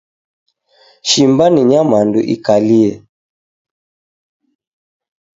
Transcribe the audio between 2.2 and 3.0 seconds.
ikalie.